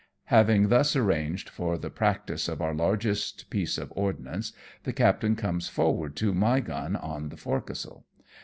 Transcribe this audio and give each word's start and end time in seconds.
Having 0.33 0.69
thus 0.69 0.95
arranged 0.95 1.47
for 1.47 1.77
the 1.77 1.91
practice 1.91 2.47
of 2.47 2.59
our 2.59 2.73
largest 2.73 3.47
piece 3.51 3.77
of 3.77 3.93
ordnance, 3.95 4.51
the 4.81 4.93
captain 4.93 5.35
conies 5.35 5.67
forward 5.69 6.15
to 6.15 6.33
my 6.33 6.59
gun 6.59 6.95
on 6.95 7.29
the 7.29 7.37
forecastle. 7.37 8.07